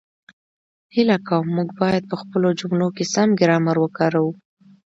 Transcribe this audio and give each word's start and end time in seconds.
هیله 0.95 1.17
کووم، 1.27 1.47
موږ 1.55 1.69
باید 1.81 2.03
په 2.11 2.15
خپلو 2.21 2.47
جملو 2.59 2.87
کې 2.95 3.05
سم 3.13 3.29
ګرامر 3.39 3.77
وکاروو 3.79 4.31